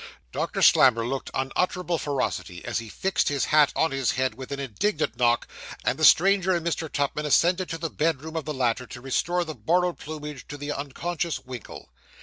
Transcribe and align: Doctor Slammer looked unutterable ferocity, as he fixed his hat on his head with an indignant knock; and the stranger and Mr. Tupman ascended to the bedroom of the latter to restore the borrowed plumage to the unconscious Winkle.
Doctor 0.31 0.63
Slammer 0.63 1.05
looked 1.05 1.29
unutterable 1.35 1.99
ferocity, 1.99 2.65
as 2.65 2.79
he 2.79 2.89
fixed 2.89 3.29
his 3.29 3.45
hat 3.45 3.71
on 3.75 3.91
his 3.91 4.13
head 4.13 4.33
with 4.33 4.51
an 4.51 4.59
indignant 4.59 5.15
knock; 5.15 5.47
and 5.85 5.99
the 5.99 6.03
stranger 6.03 6.55
and 6.55 6.65
Mr. 6.65 6.91
Tupman 6.91 7.27
ascended 7.27 7.69
to 7.69 7.77
the 7.77 7.91
bedroom 7.91 8.35
of 8.35 8.45
the 8.45 8.51
latter 8.55 8.87
to 8.87 8.99
restore 8.99 9.43
the 9.45 9.53
borrowed 9.53 9.99
plumage 9.99 10.47
to 10.47 10.57
the 10.57 10.71
unconscious 10.73 11.45
Winkle. 11.45 11.87